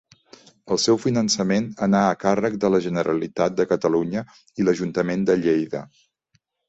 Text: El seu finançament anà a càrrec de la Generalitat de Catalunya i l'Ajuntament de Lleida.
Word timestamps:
El 0.75 0.79
seu 0.83 0.97
finançament 1.01 1.67
anà 1.87 2.01
a 2.05 2.15
càrrec 2.23 2.57
de 2.63 2.71
la 2.75 2.79
Generalitat 2.85 3.59
de 3.61 3.67
Catalunya 3.75 4.25
i 4.63 4.67
l'Ajuntament 4.67 5.29
de 5.29 5.37
Lleida. 5.45 5.85